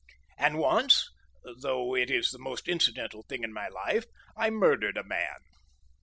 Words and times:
And 0.35 0.57
once 0.57 1.07
(though 1.59 1.95
it 1.95 2.09
is 2.09 2.31
the 2.31 2.39
most 2.39 2.67
incidental 2.67 3.21
thing 3.21 3.43
in 3.43 3.53
my 3.53 3.67
life) 3.67 4.05
I 4.35 4.49
murdered 4.49 4.97
a 4.97 5.03
man.... 5.03 5.37